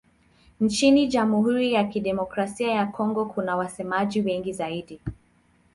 [0.61, 4.99] Nchini Jamhuri ya Kidemokrasia ya Kongo kuna wasemaji wengi zaidi.